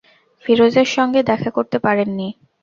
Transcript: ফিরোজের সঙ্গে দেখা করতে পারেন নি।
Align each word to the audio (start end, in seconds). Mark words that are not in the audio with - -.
ফিরোজের 0.45 0.87
সঙ্গে 0.87 1.21
দেখা 1.23 1.49
করতে 1.51 1.77
পারেন 1.79 2.09
নি। 2.11 2.27